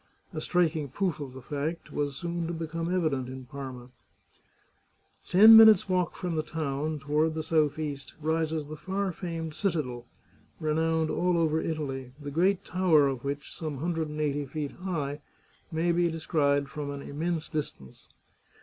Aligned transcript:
A 0.33 0.41
striking 0.41 0.87
proof 0.89 1.19
of 1.19 1.33
the 1.33 1.43
fact 1.43 1.91
was 1.93 2.15
soon 2.15 2.47
to 2.47 2.53
become 2.53 2.91
evident 2.91 3.29
in 3.29 3.45
Parma. 3.45 3.89
Ten 5.29 5.55
minutes' 5.55 5.87
walk 5.87 6.15
from 6.15 6.35
the 6.35 6.41
town, 6.41 6.97
toward 6.97 7.35
the 7.35 7.43
southeast, 7.43 8.15
rises 8.19 8.65
the 8.65 8.75
far 8.75 9.11
famed 9.11 9.53
citadel, 9.53 10.07
renowned 10.59 11.11
all 11.11 11.37
over 11.37 11.61
Italy, 11.61 12.13
the 12.19 12.31
great 12.31 12.65
tower 12.65 13.07
of 13.07 13.23
which, 13.23 13.53
some 13.55 13.77
hundred 13.77 14.09
and 14.09 14.19
eighty 14.19 14.47
feet 14.47 14.71
high, 14.71 15.21
may 15.71 15.91
be 15.91 16.09
descried 16.09 16.67
from 16.67 16.89
an 16.89 17.03
immense 17.03 17.47
distance. 17.47 18.07